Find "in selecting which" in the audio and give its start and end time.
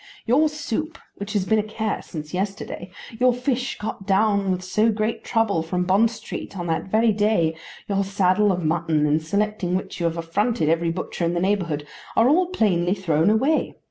9.05-9.99